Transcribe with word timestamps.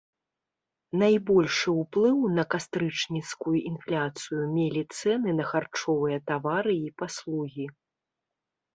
Найбольшы 1.01 1.69
ўплыў 1.81 2.17
на 2.39 2.43
кастрычніцкую 2.55 3.55
інфляцыю 3.71 4.41
мелі 4.57 4.83
цэны 4.97 5.39
на 5.39 5.45
харчовыя 5.55 6.17
тавары 6.33 6.75
і 6.89 6.95
паслугі. 7.05 7.65